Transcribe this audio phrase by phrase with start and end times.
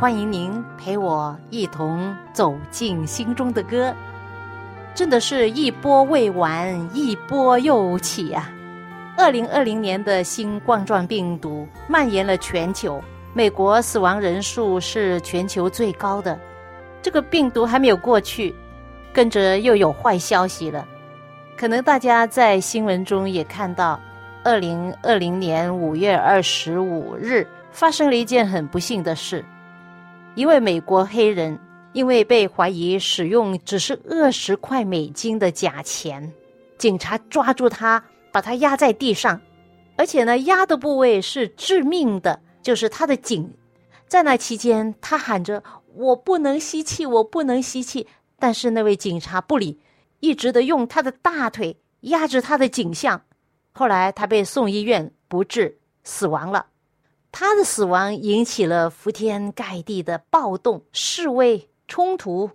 [0.00, 3.92] 欢迎您陪我一同走进心中的歌，
[4.94, 8.48] 真的是一波未完，一波又起啊！
[9.16, 13.02] 二零二零年的新冠状病毒蔓延了全球，
[13.34, 16.38] 美国死亡人数是全球最高的。
[17.02, 18.54] 这个病毒还没有过去，
[19.12, 20.86] 跟着又有坏消息了。
[21.56, 23.98] 可能大家在新闻中也看到，
[24.44, 29.44] 二零二零年五月二十五日发生了一件很不幸的事。
[30.38, 31.58] 一位美国黑人
[31.92, 36.32] 因为被怀疑使用只是二十块美金的假钱，
[36.78, 39.40] 警察抓住他，把他压在地上，
[39.96, 43.52] 而且呢，压的部位是致命的，就是他的颈。
[44.06, 45.60] 在那期间，他喊着
[45.96, 48.06] “我不能吸气，我不能吸气”，
[48.38, 49.80] 但是那位警察不理，
[50.20, 53.20] 一直的用他的大腿压着他的颈项。
[53.72, 56.64] 后来他被送医院，不治死亡了。
[57.30, 62.50] 他的死亡引起了铺天盖地的暴动、示威、冲突，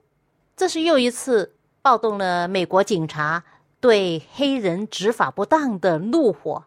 [0.57, 3.43] 这是又一次暴动了美国警察
[3.79, 6.63] 对黑人执法不当的怒火。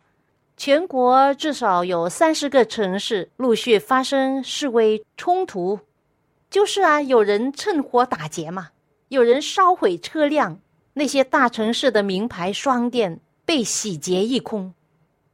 [0.57, 5.81] 全国至少有三十个城市陆续发生示威冲突，
[6.49, 8.71] 就是啊，有人趁火打劫嘛，
[9.09, 10.59] 有人烧毁车辆，
[10.95, 14.73] 那些大城市的名牌商店被洗劫一空，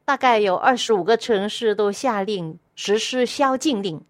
[0.05, 2.59] 大概有二十五个城市都下令。
[2.75, 4.01] 实施宵禁令，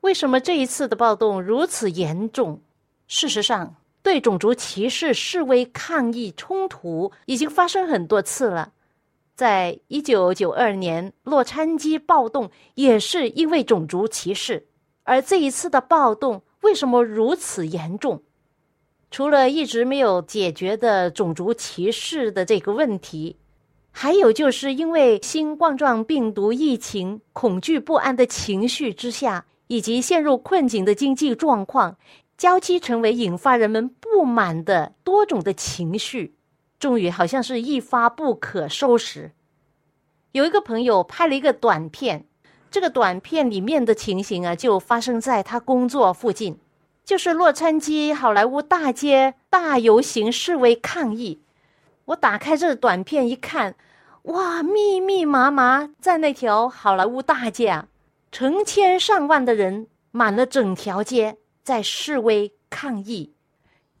[0.00, 2.62] 为什么这一次的暴动如此严重？
[3.06, 8.72] 事实上，对种族歧视示威抗议冲突已经发生很多次了。
[9.34, 14.66] 在一九九二年洛杉矶暴动也是因为种族歧视，
[15.04, 18.22] 而这一次的暴动为什么如此严重？
[19.10, 23.36] 除了一直没有解决的种族歧视的这个问题。
[23.98, 31.96] 还有就是因为新冠状病毒疫情，恐惧不安的情绪之下，以及陷入困境的经济状况，
[32.36, 36.34] 交期成为引发人们不满的多种的情绪，
[36.78, 39.32] 终于好像是一发不可收拾。
[40.32, 42.26] 有一个朋友拍了一个短片，
[42.70, 46.58] 这个短片里面的情形啊，就发生在他工作附近，
[47.02, 51.40] 就是洛杉矶好莱坞大街大游行示威抗议。
[52.04, 53.74] 我打开这个短片一看。
[54.26, 57.86] 哇，密密麻麻在那条好莱坞大街啊，
[58.32, 63.32] 成千上万的人满了整条街，在示威抗议。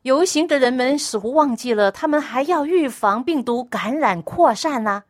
[0.02, 5.04] 游行的人们似乎忘记了，他们还要预防病毒感染扩散呢。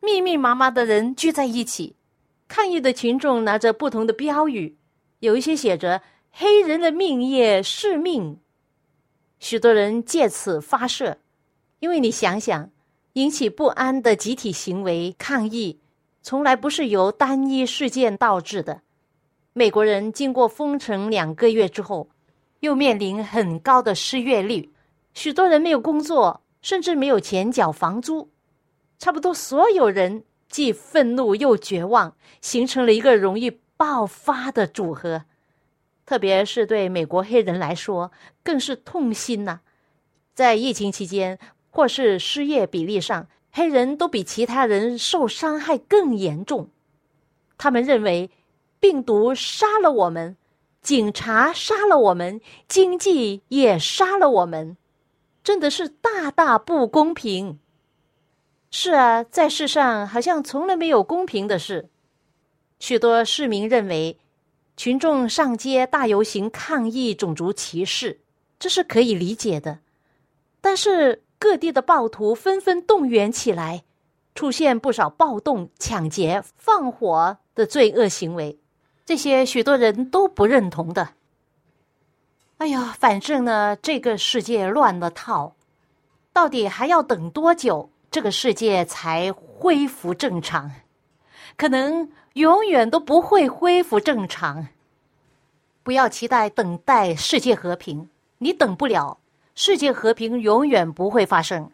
[0.00, 1.94] 密密麻麻的人聚在一起，
[2.48, 4.74] 抗议的群众拿着不同的标语，
[5.18, 6.00] 有一些写着
[6.32, 8.40] “黑人的命也是命”，
[9.38, 11.18] 许多人借此发射。
[11.80, 12.70] 因为你想想。
[13.16, 15.80] 引起不安的集体行为抗议，
[16.20, 18.82] 从来不是由单一事件导致的。
[19.54, 22.10] 美国人经过封城两个月之后，
[22.60, 24.70] 又面临很高的失业率，
[25.14, 28.28] 许多人没有工作，甚至没有钱缴房租。
[28.98, 35.24] 差不多所有人既愤怒又绝望，形成了一个容易爆发的组合。
[36.04, 38.12] 特别是对美国黑人来说，
[38.42, 39.60] 更是痛心呐。
[40.34, 41.38] 在疫情期间。
[41.76, 46.70] 或是失业比例上，黑人都比其他人受伤害更严重。
[47.58, 48.30] 他们认为，
[48.80, 50.38] 病毒杀了我们，
[50.80, 54.78] 警察杀了我们，经济也杀了我们，
[55.44, 57.58] 真的是大大不公平。
[58.70, 61.90] 是啊，在世上好像从来没有公平的事。
[62.78, 64.18] 许多市民认为，
[64.78, 68.20] 群众上街大游行抗议种族歧视，
[68.58, 69.80] 这是可以理解的，
[70.62, 71.22] 但是。
[71.38, 73.84] 各地的暴徒纷纷动员起来，
[74.34, 78.58] 出现不少暴动、抢劫、放火的罪恶行为，
[79.04, 81.10] 这些许多人都不认同的。
[82.58, 85.54] 哎呀，反正呢，这个世界乱了套，
[86.32, 90.72] 到底还要等多久，这个世界才恢复正常？
[91.58, 94.68] 可能永远都不会恢复正常。
[95.82, 99.18] 不要期待等待世界和平，你等不了，
[99.58, 101.70] 世界和平永远不会发生。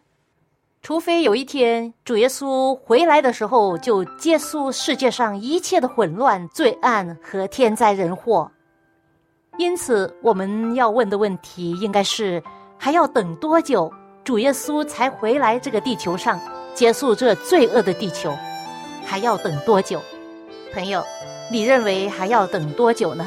[0.82, 8.50] 除非有一天主耶稣回来的时候，就结束世界上一切的混乱、罪案和天灾人祸。
[9.58, 12.40] 因此，我们要问的问题应该是：
[12.78, 13.92] 还要等多久，
[14.22, 16.40] 主耶稣才回来这个地球上，
[16.74, 18.32] 结束这罪恶的地球？
[19.04, 20.00] 还要等多久？
[20.72, 21.04] 朋友，
[21.50, 23.26] 你认为还要等多久呢？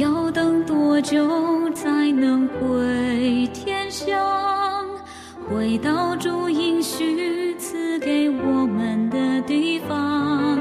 [0.00, 1.28] 要等多久
[1.74, 4.16] 才能回天乡，
[5.46, 10.58] 回到主应许赐给我们的地方？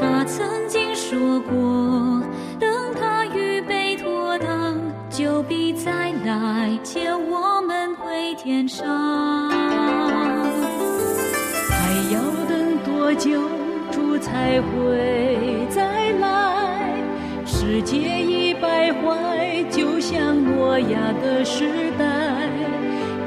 [0.00, 2.22] 他曾经说过，
[2.58, 4.80] 等他预备妥当，
[5.10, 8.88] 就必再来接我们回天上。
[11.68, 13.38] 还要等多久，
[13.90, 16.32] 主才会再来？
[17.44, 18.31] 世界已
[18.62, 21.64] 徘徊，就像诺亚的时
[21.98, 22.04] 代，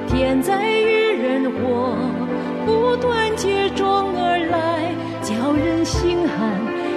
[0.08, 1.98] 天灾与人祸
[2.66, 6.50] 不断接踵而来，叫人心寒，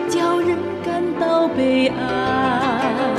[0.09, 3.18] 叫人感到悲哀。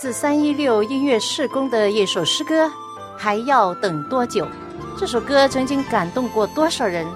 [0.00, 2.64] 自三一六音乐事工的一首诗歌
[3.18, 4.46] 《还要等多久》。
[4.98, 7.06] 这首歌曾经感动过多少人，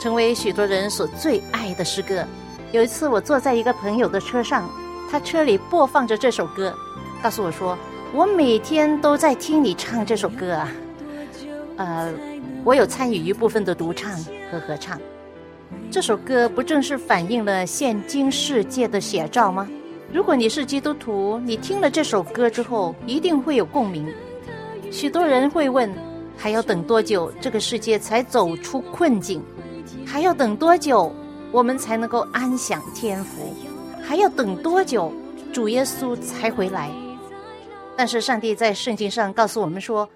[0.00, 2.24] 成为许多人所最爱的诗歌。
[2.72, 4.66] 有一次，我坐在一个朋友的车上，
[5.10, 6.74] 他车里播放着这首歌，
[7.22, 7.76] 告诉我说
[8.16, 10.72] ：“我每天都在听你唱这首歌啊。”
[11.76, 12.10] 呃，
[12.64, 14.10] 我有参与一部分的独唱
[14.50, 14.98] 和合唱。
[15.90, 19.68] 这首歌不正是反映了现今世界的写照吗？
[20.12, 24.06] 如果你是基督徒，你听了这首歌之后，一定会有共鸣。
[24.90, 25.90] 许多人会问：
[26.36, 29.42] 还要等多久，这个世界才走出困境？
[30.04, 31.10] 还要等多久，
[31.50, 33.54] 我们才能够安享天福？
[34.02, 35.10] 还要等多久，
[35.50, 36.90] 主耶稣才回来？
[37.96, 40.06] 但是上帝在圣经上告诉我们说：“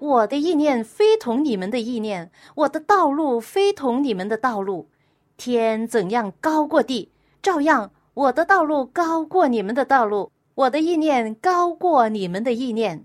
[0.00, 4.88] 我的意念非同你们的意念，我的道路非同你们的道路。
[5.36, 7.08] 天怎样高过地，
[7.40, 13.04] 照样。”我的道路高过你们的道路，我的意念高过你们的意念。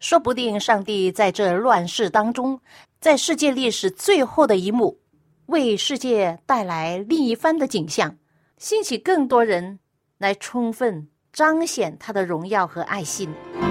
[0.00, 2.60] 说不定上帝在这乱世当中，
[3.00, 4.98] 在世界历史最后的一幕，
[5.46, 8.16] 为世界带来另一番的景象，
[8.56, 9.78] 兴起更多人
[10.18, 13.32] 来充分彰显他的荣耀和爱心。
[13.54, 13.66] 还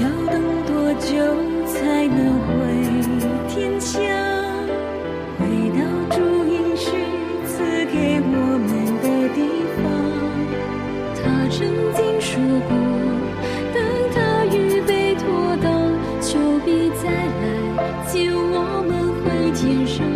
[0.00, 1.16] 要等多久
[1.66, 2.35] 才能
[17.06, 20.15] 再来接我们会牵手。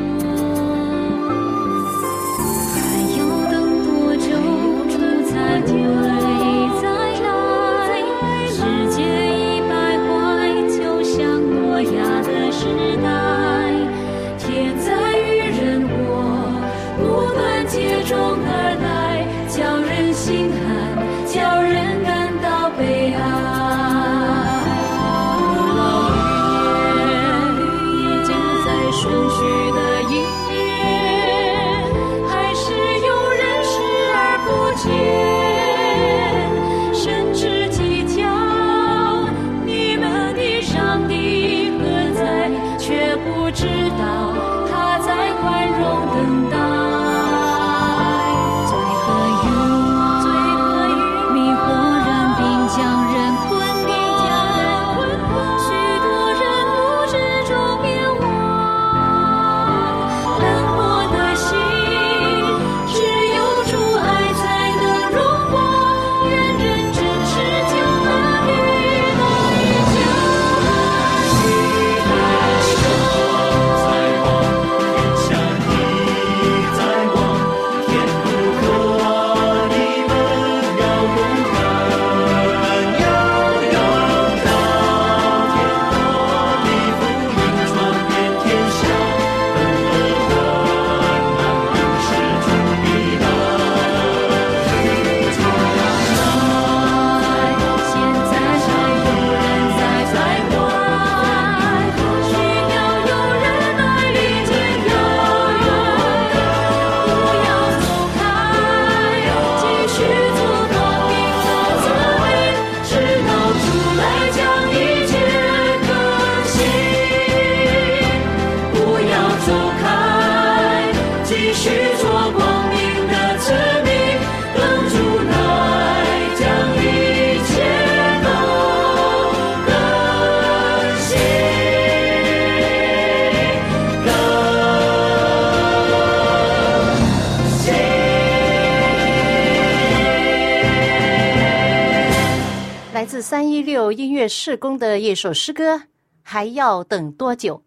[144.20, 145.80] 六音乐事工的一首诗歌，
[146.22, 147.62] 还要等多久？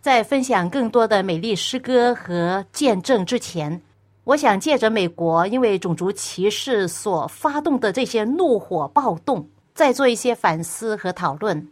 [0.00, 3.80] 在分享更多的美丽诗歌和见证之前，
[4.24, 11.68] 我想借着美国因为种族歧视所发动的这些怒火暴动，再做一些反思和讨论。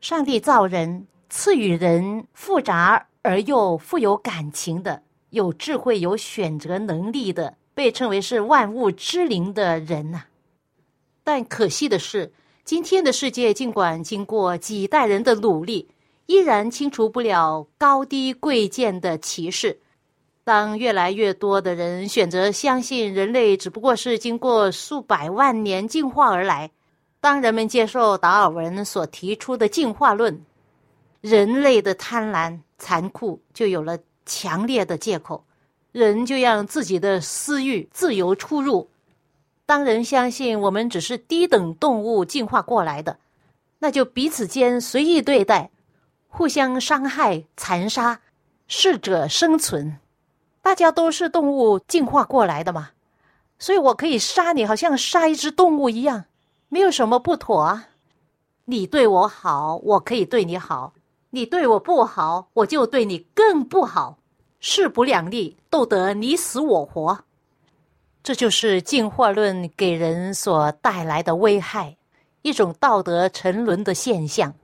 [0.00, 10.24] 上帝造人，赐予人复杂而又富有感情的、有智慧、有选择能力的，被称为是万物之灵的人呐。
[11.22, 12.32] 但可惜的是，
[12.64, 15.86] 今天的世界尽管经过几代人的努力，
[16.24, 19.78] 依然清除不了高低贵贱的歧视。
[20.44, 26.70] 当越来越多的人选择相信人类只不过是经过数百万年进化而来，
[27.20, 30.42] 当人们接受达尔文所提出的进化论，
[31.20, 35.44] 人类的贪婪、残酷就有了强烈的借口，
[35.92, 38.88] 人就让自己的私欲自由出入。
[39.66, 43.18] 当人相信我们只是低等动物进化过来的，
[43.78, 45.70] 那就彼此间随意对待，
[46.28, 48.20] 互相伤害、残杀，
[48.66, 49.98] 适者生存。
[50.60, 52.90] 大家都是动物进化过来的嘛，
[53.58, 56.24] 所以我可以杀你，好像杀一只动物一样，
[56.68, 57.88] 没有什么不妥啊。
[58.66, 60.92] 你对我好，我可以对你好；
[61.30, 64.18] 你对我不好，我就对你更不好，
[64.60, 67.23] 势不两立，斗得你死我活。
[68.24, 71.98] 这就是进化论给人所带来的危害，
[72.40, 74.54] 一种道德沉沦的现象。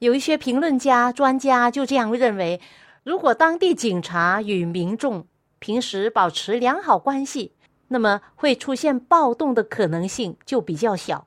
[0.00, 2.60] 有一些评论家、专家就这样认为：
[3.02, 5.26] 如果当地警察与民众
[5.58, 7.52] 平时保持良好关系，
[7.88, 11.26] 那么会出现暴动的可能性就比较小，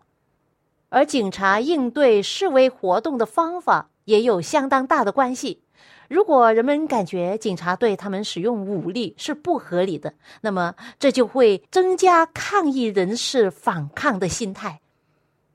[0.89, 5.63] 而警察应对示威活动的方法也有相当大的关系。
[6.09, 10.11] 如果人们感觉警察对他们使用武力是不合理的，
[10.41, 14.81] 那么这就会增加抗议人士反抗的心态。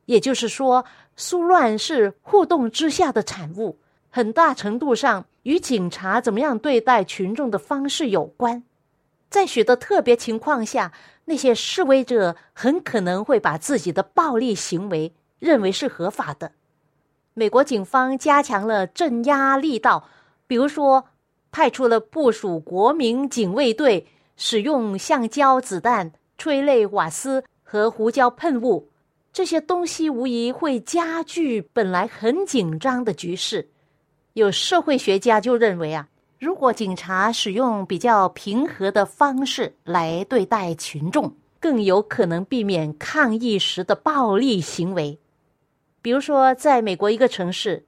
[0.04, 0.84] 也就是说，
[1.16, 3.80] 苏乱是互动之下的产物，
[4.10, 8.62] 很大程度上与警察怎么样对待群众的方式有关。
[9.28, 10.92] 在许多特别情况下，
[11.24, 16.52] 那些示威者很可能会把自己的暴力行为认为是合法的。
[17.32, 20.08] 美国警方加强了镇压力道。
[20.46, 21.04] 比如说，
[21.50, 28.90] 派出了部署国民警卫队，使用橡胶子弹、催泪瓦斯和胡椒喷雾，
[29.32, 33.70] 这些东西无疑会加剧本来很紧张的局势。
[34.34, 36.08] 有社会学家就认为啊，
[36.38, 45.18] 如果警察使用比较平和的方式来对待群众，更有可能避免抗议时的暴力行为。
[46.02, 47.86] 比如说，在美国一个城市。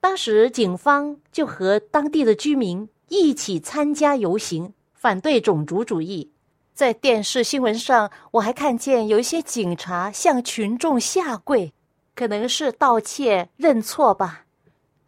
[0.00, 6.30] 当时警方就和当地的居民一起参加游行，反对种族主义。
[6.72, 11.72] 在电视新闻上，我还看见有一些警察向群众下跪，
[12.14, 14.44] 可能是道歉认错吧。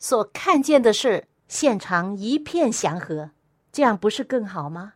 [0.00, 3.30] 所看见的是现场一片祥和，
[3.70, 4.94] 这样不是更好吗？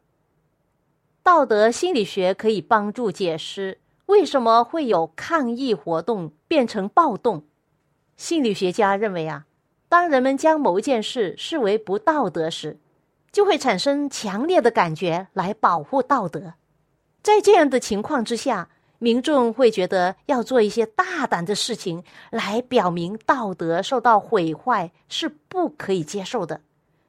[1.22, 7.44] 道德心理学可以帮助解释为什么会有抗议活动变成暴动。
[8.16, 9.46] 心理学家认为啊。
[9.88, 12.79] 当人们将某件事视为不道德时，
[13.31, 16.55] 就会产生强烈的感觉来保护道德。
[17.23, 26.61] 在这样的情况之下，民众会觉得要做一些大胆的事情来表明道德受到毁坏是不可以接受的。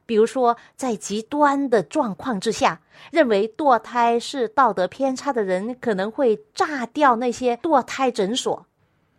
[0.05, 2.79] 比如说，在极端的状况之下，
[3.11, 8.65] 认为堕胎是道德偏差的人可能会炸掉那些堕胎诊所。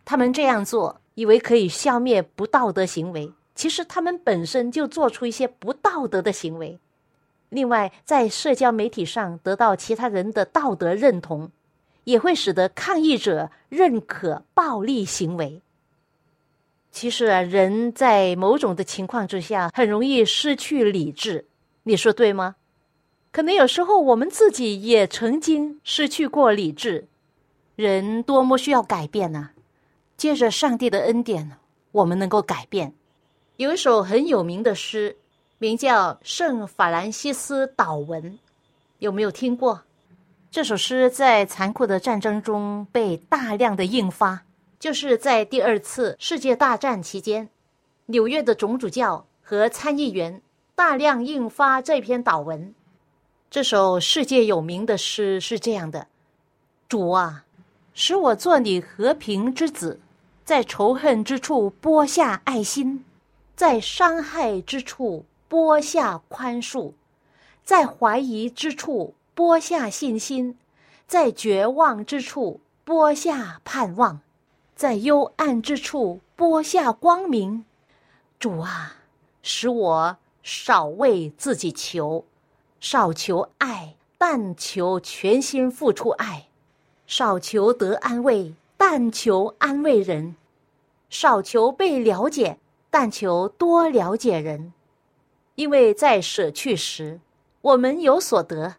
[0.05, 3.33] 他们这样做，以为可以消灭不道德行为。
[3.57, 6.79] 其实他们本身就做出一些不道德的行为，
[7.49, 11.49] 另外在社交媒体上得到其他人的道德认同，
[12.03, 15.61] 也会使得抗议者认可暴力行为。
[16.91, 21.47] 其实啊，人在某种的情况之下很容易失去理智，
[21.83, 22.57] 你说对吗？
[23.31, 27.07] 可能有时候我们自己也曾经失去过理智。
[27.75, 29.49] 人多么需要改变呢？
[30.15, 31.57] 借着上帝的恩典，
[31.91, 32.93] 我们能够改变。
[33.57, 35.17] 有一首很有名的诗，
[35.57, 38.21] 名叫《圣法兰西斯祷文》，
[38.99, 39.81] 有没有听过？
[40.51, 44.43] 这首诗在残酷的战争中被大量的印发，
[44.79, 47.49] 就是在第二次世界大战期间，
[48.05, 50.39] 纽约的总主教和参议员
[50.75, 52.75] 大量印发这篇祷文。
[53.49, 56.05] 这首世界有名的诗是这样的
[56.87, 57.43] ：“主啊，
[57.95, 59.99] 使我做你和平之子，
[60.45, 63.03] 在仇恨之处播下爱心。”
[63.57, 66.93] 在伤害之处播下宽恕，
[67.63, 70.59] 在怀疑之处播下信心，
[71.07, 74.21] 在绝望之处播下盼望，
[74.75, 77.65] 在幽暗之处播下光明。
[78.37, 78.97] 主啊，
[79.41, 82.25] 使我少为自己求，
[82.79, 86.43] 少求爱，但求全心付出爱；
[87.07, 90.35] 少求得安慰，但求安慰人；
[91.09, 94.73] 少求被了解，但求多了解人。
[95.55, 97.19] 因为在舍去时，
[97.61, 98.75] 我们有所得；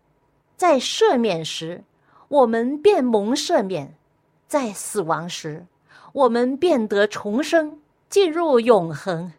[0.57, 1.83] 在赦免时，
[2.29, 3.88] 我们便蒙赦免；
[4.47, 5.67] 在死亡时，
[6.12, 9.33] 我们便得重生，进入永恒。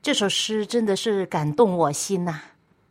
[0.00, 2.40] 这首诗真的是感动我心呐！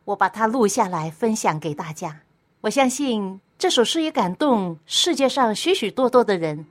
[0.04, 2.20] 我把它录下来分享给大家。
[2.60, 6.66] 我相信这首诗也感动世界上许许多多的人。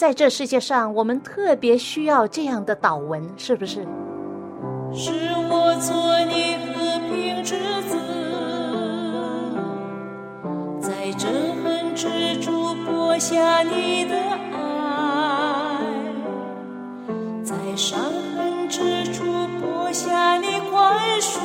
[0.00, 3.86] 在这世界上，我们特别需要这样的祷文，是不是？
[4.94, 5.12] 是
[5.50, 7.98] 我做你和平之子，
[10.80, 11.26] 在憎
[11.62, 14.16] 恨之处播下你的
[14.54, 15.84] 爱，
[17.44, 18.00] 在伤
[18.34, 19.22] 痕之处
[19.60, 19.92] 播。
[19.92, 21.40] 下你宽恕，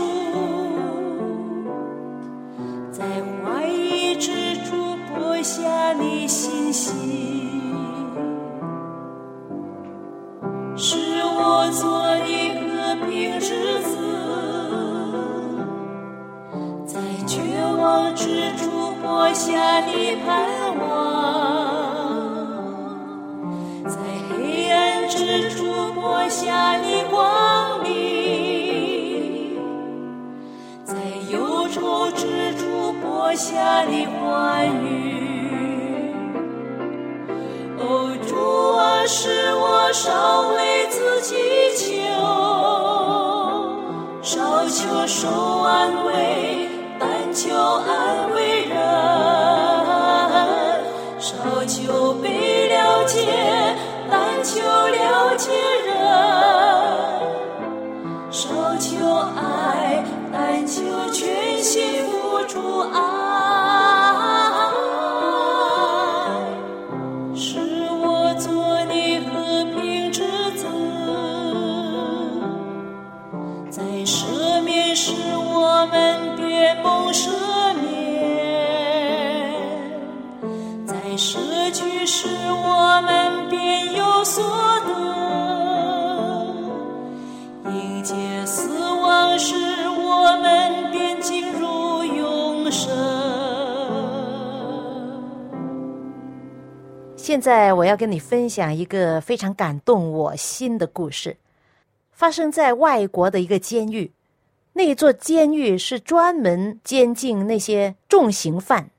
[2.90, 3.04] 在
[3.44, 7.35] 怀疑之处播下你信心，
[19.16, 19.88] 播下的
[20.26, 20.84] 盼望，
[23.88, 23.96] 在
[24.28, 29.56] 黑暗之处播下的光明。
[30.84, 30.96] 在
[31.32, 36.12] 忧愁之处播下的欢愉，
[37.80, 38.36] 哦，主
[38.76, 41.38] 啊，使我少为自己
[41.78, 41.88] 求，
[44.22, 45.30] 少求受
[45.62, 46.68] 安慰，
[47.00, 48.55] 但求安慰
[54.56, 55.45] 但求了解
[97.36, 101.36] 现在我要跟你分享一个非常感动我心的故事，
[102.14, 104.10] 发生在外国的一个监狱。
[104.72, 108.90] 那座监狱是专门监禁那些重刑犯，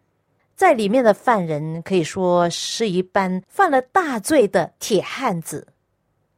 [0.54, 5.68] 在里面的犯人可以说是一般犯了大罪的铁汉子。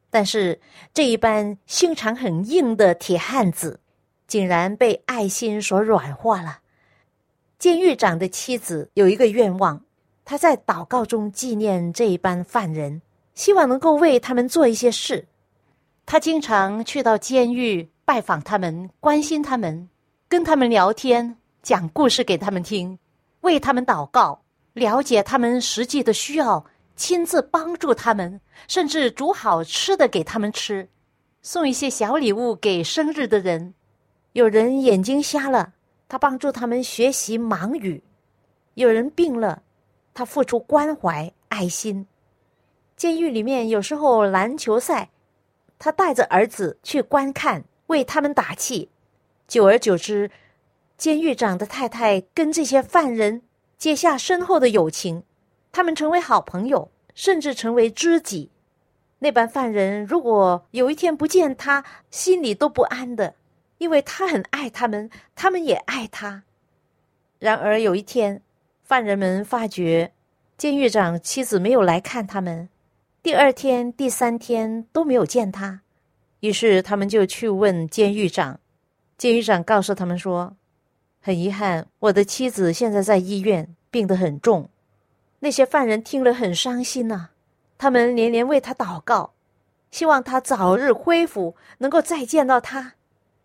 [0.08, 0.60] 但是
[0.94, 3.80] 这一般心肠很硬的铁汉子，
[4.28, 6.60] 竟然被爱心所软化了。
[7.58, 9.82] 监狱长的妻子有一个愿望。
[10.28, 13.00] 他在祷告中纪念这一班犯人，
[13.34, 15.26] 希望能够为他们做一些事。
[16.04, 19.88] 他经常去到监狱拜访他们，关心他们，
[20.28, 22.98] 跟他们聊天，讲故事给他们听，
[23.40, 24.42] 为他们祷告，
[24.74, 26.62] 了解他们实际的需要，
[26.94, 30.86] 亲自帮助他们，甚至煮好吃的给他们吃，
[31.40, 33.72] 送一些小礼物给生日的人。
[34.34, 35.72] 有人眼睛瞎了，
[36.06, 38.02] 他帮助他们学习盲语；
[38.74, 39.62] 有人病了。
[40.18, 42.04] 他付出关怀、爱心。
[42.96, 45.10] 监狱里面有时候篮球赛，
[45.78, 48.90] 他带着儿子去观看，为他们打气。
[49.46, 50.28] 久而久之，
[50.96, 53.42] 监狱长的太太跟这些犯人
[53.76, 55.22] 结下深厚的友情，
[55.70, 58.50] 他们成为好朋友，甚至成为知己。
[59.20, 63.36] 那班犯人如果有一天不见他，心里都不安的，
[63.78, 66.42] 因为他很爱他们，他们也爱他。
[67.38, 68.42] 然而有一天。
[68.88, 70.12] 犯人们发觉，
[70.56, 72.70] 监狱长妻子没有来看他们，
[73.22, 75.82] 第二天、第三天都没有见他，
[76.40, 78.58] 于是他们就去问监狱长。
[79.18, 80.56] 监狱长告诉他们说
[81.20, 84.70] ：“很遗憾，我的妻子现在在医院，病得很重。”
[85.40, 87.28] 那些犯人听了很伤心呐，
[87.76, 89.34] 他们连连为他祷告，
[89.90, 92.94] 希望他早日恢复，能够再见到他。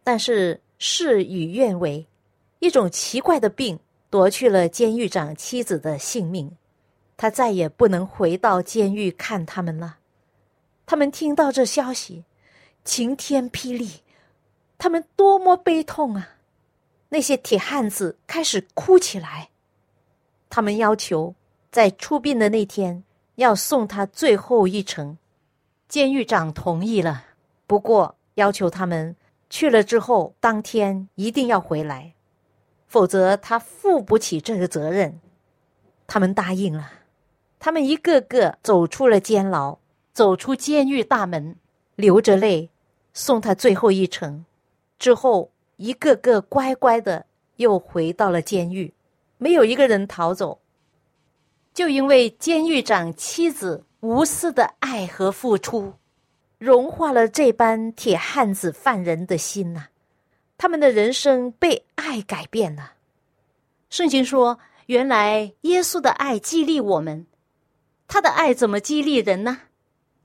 [0.06, 2.08] 但是事与愿违，
[2.60, 3.78] 一种奇怪的病。
[4.14, 6.56] 夺去了监狱长妻子的性命，
[7.18, 9.98] 他再也不能回到监狱看他们了。
[10.86, 12.24] 他们听到这消息，
[12.86, 14.04] 晴天霹雳，
[14.78, 16.30] 他们多么悲痛啊！
[17.10, 19.50] 那些铁汉子开始哭起来。
[20.48, 21.34] 他们要求
[21.72, 23.04] 在出殡的那天，
[23.38, 25.18] 要送他最后一程。
[25.88, 27.24] 监狱长同意了，
[27.66, 29.16] 不过要求他们
[29.50, 32.14] 去了之后当天一定要回来，
[32.94, 35.20] 否则他负不起这个责任。
[36.06, 36.92] 他们答应了，
[37.58, 39.80] 他们一个个走出了监牢，
[40.14, 41.56] 走出监狱大门，
[41.96, 42.70] 流着泪
[43.12, 44.46] 送他最后一程。
[45.00, 47.26] 之后，一个个乖乖的
[47.56, 48.94] 又回到了监狱，
[49.40, 50.60] 没有一个人逃走。
[51.74, 53.84] 就因为监狱长妻子。
[54.02, 55.94] 无私的爱和付出，
[56.58, 59.88] 融化了这般铁汉子犯人的心呐。
[60.58, 62.94] 他们的人生被爱改变了。
[63.90, 67.28] 圣经说：“原来耶稣的爱激励我们，
[68.08, 69.62] 他的爱怎么激励人呢？”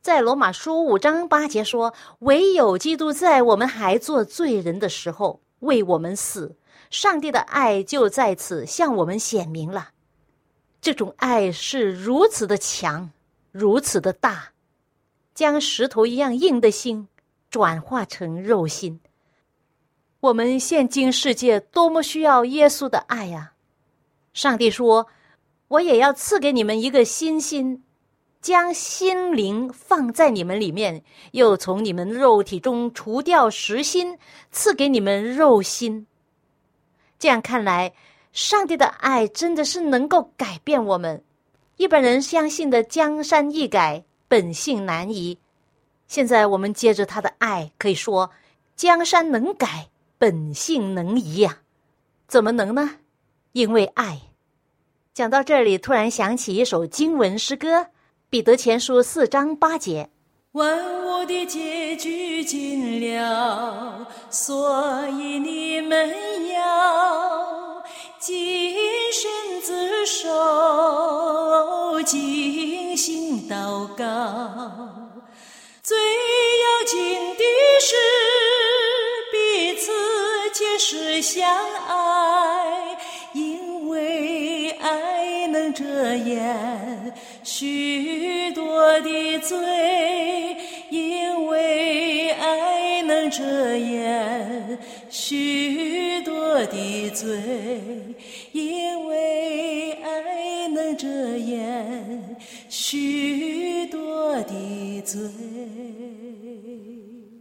[0.01, 6.57] 在罗马书五章八节说：“唯有基督在我们还做罪人的时候为我们死，
[6.91, 9.91] 上帝的爱就在此向我们显明了。
[10.81, 13.11] 这种爱是如此的强。”
[13.51, 14.53] 如此的大，
[15.35, 17.09] 将石头一样硬的心
[17.51, 19.01] 转化成肉心。
[20.21, 23.53] 我们现今世界多么需要耶稣的爱呀！
[24.33, 25.07] 上帝说
[25.69, 27.85] ：“我也要赐给你们一个新心，
[28.41, 34.19] 将心灵放在你们里面，又从你们肉体中除掉实心，
[34.51, 36.09] 赐给你们肉心。”
[37.17, 37.93] 这样看来，
[38.33, 41.23] 上帝的爱真的是能够改变我们。
[41.77, 45.39] 一般人相信的江山易改，本性难移。
[46.09, 48.33] 现在我们接着他的爱，可以说
[48.75, 51.59] 江山能改，本性能移呀？
[52.27, 52.97] 怎么能呢？
[53.53, 54.21] 因为爱。
[55.15, 57.81] 讲到这里，突然想起一首经文诗歌，
[58.29, 60.11] 《彼得前书》四章八节
[60.53, 66.09] ：“万物的结局尽了，所以你们
[66.49, 67.83] 要。”
[68.21, 68.75] 谨
[69.13, 69.31] 慎
[69.63, 74.05] 自守，精心祷告。
[75.83, 76.99] 最要紧
[77.37, 77.45] 的
[77.81, 77.95] 是
[81.29, 81.47] 相
[81.87, 82.97] 爱，
[83.35, 87.13] 因为爱能遮掩
[87.45, 90.57] 许多的罪，
[90.89, 94.79] 因为爱能遮掩
[95.11, 97.37] 许多的罪。
[98.53, 102.37] 因为爱能遮掩
[102.71, 105.21] 许多的罪。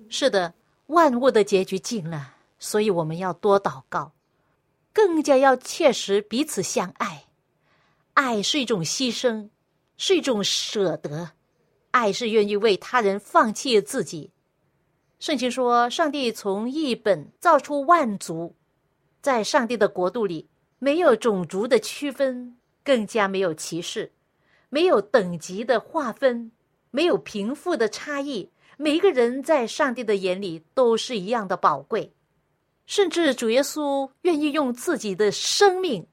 [0.10, 0.54] 是的，
[0.88, 4.14] 万物的结局近了，所以我们要多祷告，
[4.94, 7.26] 更加要切实彼此相爱。
[8.14, 9.50] 爱是一种牺牲，
[9.98, 11.32] 是一种舍得，
[11.92, 14.32] 爱是愿意为他人放弃自己。
[15.20, 18.56] 圣经说，上帝从一本造出万族，
[19.22, 20.50] 在上帝的国度里。
[20.80, 24.12] 没有种族的区分，更加没有歧视，
[24.70, 26.52] 没有等级的划分，
[26.92, 28.52] 没有贫富的差异。
[28.78, 32.14] 每一个人在上帝的眼里都是一样的宝贵，
[32.88, 36.08] 甚至主耶稣愿意用自己的生命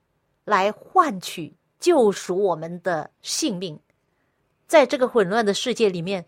[0.44, 3.78] 来换取救赎我们的性命。
[4.66, 6.26] 在这个混乱的世界里面，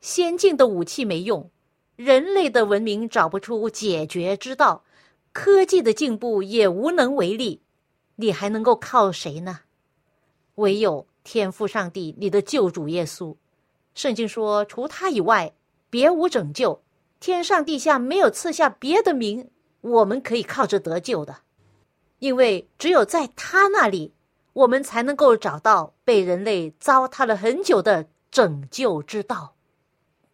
[0.00, 1.48] 先进的武器没用，
[1.94, 4.82] 人类的文明找不出解决之道，
[5.32, 7.62] 科技的进步也无能为力。
[8.16, 9.60] 你还能够靠谁呢？
[10.56, 13.36] 唯有天父上帝，你的救主耶稣。
[13.94, 15.54] 圣经说，除他以外，
[15.88, 16.82] 别无拯救。
[17.20, 19.48] 天上地下没有赐下别的名，
[19.80, 21.38] 我们可以靠着得救的。
[22.18, 24.12] 因为只有在他那里，
[24.52, 29.54] 我们才能够找到被人类糟蹋了很久的拯救之道。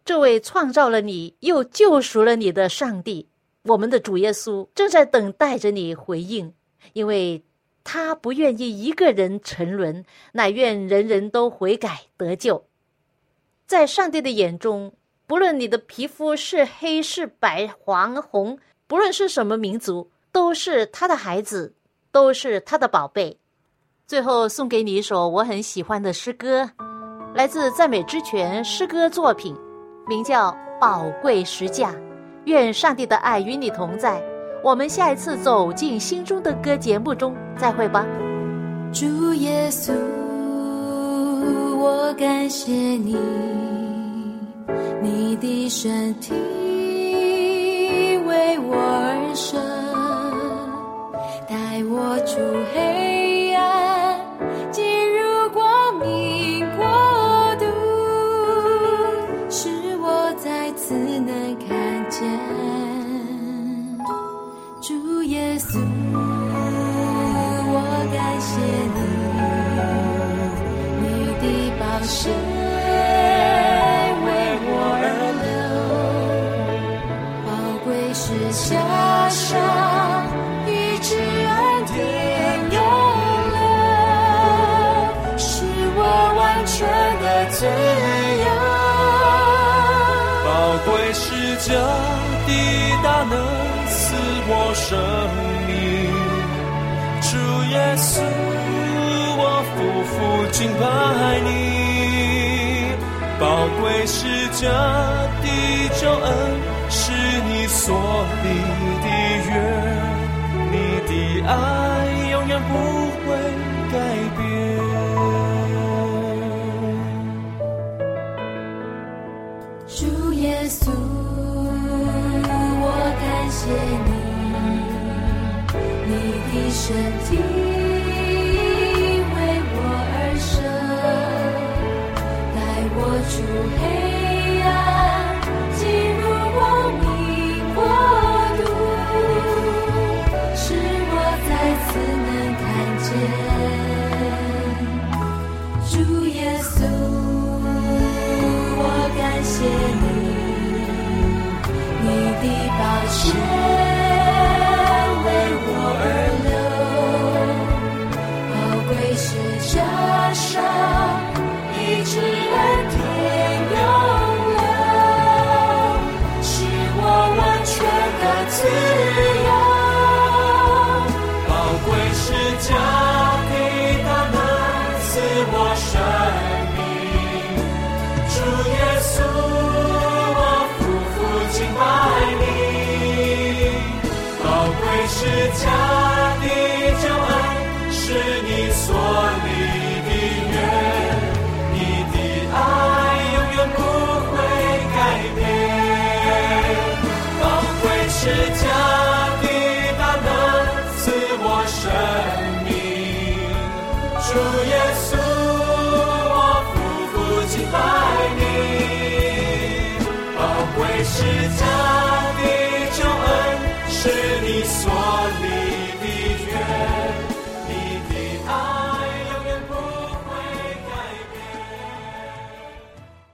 [0.05, 3.27] 这位创造了你又救赎了你的上帝，
[3.63, 6.53] 我们的主耶稣正在等待着你回应，
[6.93, 7.43] 因为。
[7.85, 12.63] 他不愿意一个人沉沦，乃愿人人都悔改得救。
[13.67, 14.93] 在上帝的眼中，
[15.27, 18.57] 不论你的皮肤是黑是白、黄红，
[18.93, 21.73] 不论是什么民族，都是他的孩子，
[22.11, 23.35] 都是他的宝贝。
[24.05, 26.69] 最后送给你一首我很喜欢的诗歌，
[27.33, 29.55] 来自赞美之泉诗歌作品，
[30.07, 31.89] 名叫《宝贵石价》。
[32.45, 34.23] 愿上帝的爱与你同在。
[34.63, 38.05] 我们下一次走进心中的歌节目中再会吧。
[38.93, 39.91] 主耶稣，
[41.79, 43.17] 我感谢你，
[45.01, 46.31] 你的身体
[48.69, 49.59] 我而生，
[51.47, 52.39] 带我出
[52.73, 54.19] 黑暗，
[54.71, 55.61] 进入光
[55.99, 56.83] 明国
[57.59, 57.65] 度，
[59.49, 61.67] 使我再次能看
[62.09, 62.21] 见。
[64.81, 65.79] 主耶稣，
[67.69, 67.77] 我
[68.13, 68.51] 感谢
[68.93, 68.99] 你，
[71.01, 71.03] 你
[71.39, 71.43] 的
[71.79, 72.29] 宝血